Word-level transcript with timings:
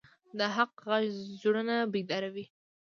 د 0.37 0.39
حق 0.55 0.73
غږ 0.87 1.03
زړونه 1.41 1.75
بیداروي 1.91 2.45